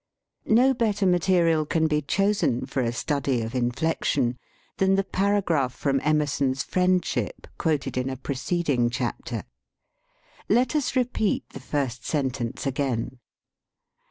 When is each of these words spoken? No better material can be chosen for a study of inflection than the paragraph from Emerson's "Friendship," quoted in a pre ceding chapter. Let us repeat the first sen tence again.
No 0.47 0.73
better 0.73 1.05
material 1.05 1.63
can 1.63 1.85
be 1.85 2.01
chosen 2.01 2.65
for 2.65 2.81
a 2.81 2.91
study 2.91 3.43
of 3.43 3.53
inflection 3.53 4.39
than 4.77 4.95
the 4.95 5.03
paragraph 5.03 5.75
from 5.75 6.01
Emerson's 6.03 6.63
"Friendship," 6.63 7.45
quoted 7.59 7.95
in 7.97 8.09
a 8.09 8.17
pre 8.17 8.33
ceding 8.33 8.89
chapter. 8.89 9.43
Let 10.49 10.75
us 10.75 10.95
repeat 10.95 11.49
the 11.49 11.59
first 11.59 12.03
sen 12.03 12.31
tence 12.31 12.65
again. 12.65 13.19